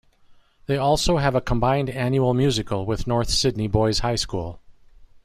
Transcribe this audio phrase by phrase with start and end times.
[0.65, 4.59] They also have a combined Annual Musical with North Sydney Boys High School.